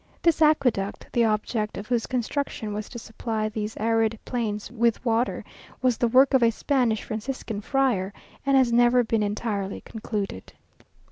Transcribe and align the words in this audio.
This 0.23 0.41
aqueduct, 0.41 1.05
the 1.13 1.25
object 1.25 1.77
of 1.77 1.85
whose 1.85 2.07
construction 2.07 2.73
was 2.73 2.89
to 2.89 2.97
supply 2.97 3.47
these 3.49 3.77
arid 3.77 4.17
plains 4.25 4.71
with 4.71 5.05
water, 5.05 5.43
was 5.79 5.95
the 5.99 6.07
work 6.07 6.33
of 6.33 6.41
a 6.41 6.49
Spanish 6.49 7.03
Franciscan 7.03 7.61
friar, 7.61 8.11
and 8.43 8.57
has 8.57 8.73
never 8.73 9.03
been 9.03 9.21
entirely 9.21 9.81
concluded. 9.81 10.53